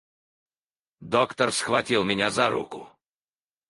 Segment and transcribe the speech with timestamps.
[1.11, 2.89] —Доктор схватил меня за руку.